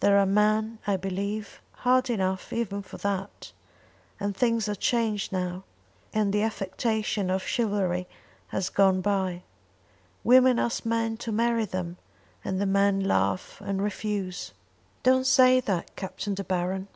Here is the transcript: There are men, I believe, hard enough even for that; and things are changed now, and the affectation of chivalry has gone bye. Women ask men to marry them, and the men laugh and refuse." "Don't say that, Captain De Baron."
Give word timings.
There 0.00 0.16
are 0.16 0.24
men, 0.24 0.78
I 0.86 0.96
believe, 0.96 1.60
hard 1.84 2.08
enough 2.08 2.54
even 2.54 2.80
for 2.80 2.96
that; 2.96 3.52
and 4.18 4.34
things 4.34 4.66
are 4.66 4.74
changed 4.74 5.30
now, 5.30 5.62
and 6.10 6.32
the 6.32 6.40
affectation 6.40 7.28
of 7.28 7.42
chivalry 7.42 8.08
has 8.46 8.70
gone 8.70 9.02
bye. 9.02 9.42
Women 10.24 10.58
ask 10.58 10.86
men 10.86 11.18
to 11.18 11.32
marry 11.32 11.66
them, 11.66 11.98
and 12.42 12.58
the 12.58 12.64
men 12.64 13.00
laugh 13.00 13.60
and 13.62 13.82
refuse." 13.82 14.52
"Don't 15.02 15.26
say 15.26 15.60
that, 15.60 15.94
Captain 15.96 16.32
De 16.32 16.44
Baron." 16.44 16.88